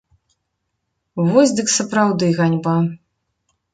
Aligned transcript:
Вось 1.29 1.53
дык 1.59 1.67
сапраўды 1.77 2.31
ганьба. 2.41 2.75